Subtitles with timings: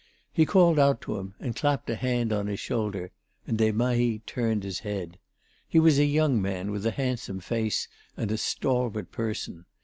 [0.33, 3.11] He called out to him and clapped a hand on his shoulder,
[3.45, 5.19] and Desmahis turned his head.
[5.69, 9.65] He was a young man with a handsome face and a stalwart person.